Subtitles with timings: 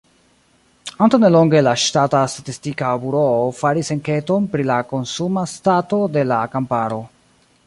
[1.05, 7.01] Antaŭnelonge la ŝtata statistika buroo faris enketon pri la konsuma stato de la kamparo.